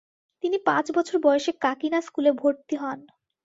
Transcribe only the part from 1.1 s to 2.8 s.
বয়সে কাকিনা স্কুলে ভর্তি